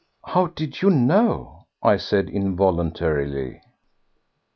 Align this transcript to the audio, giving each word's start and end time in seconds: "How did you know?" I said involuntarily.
"How 0.25 0.47
did 0.47 0.81
you 0.81 0.89
know?" 0.89 1.67
I 1.83 1.97
said 1.97 2.27
involuntarily. 2.27 3.61